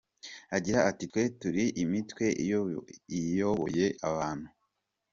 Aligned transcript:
Agira 0.55 0.79
ati 0.89 1.03
“Twe 1.11 1.23
turi 1.41 1.63
imitwe 1.83 2.25
iyoboye 3.23 3.85
abantu. 4.09 4.47